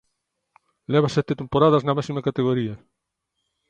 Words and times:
Leva 0.93 1.13
sete 1.15 1.33
temporadas 1.41 1.83
na 1.83 1.95
máxima 1.97 2.25
categoría. 2.27 2.75